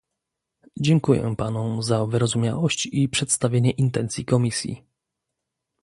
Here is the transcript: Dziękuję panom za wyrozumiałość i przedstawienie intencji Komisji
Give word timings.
Dziękuję 0.77 1.35
panom 1.35 1.83
za 1.83 2.05
wyrozumiałość 2.05 2.85
i 2.85 3.09
przedstawienie 3.09 3.71
intencji 3.71 4.25
Komisji 4.25 4.83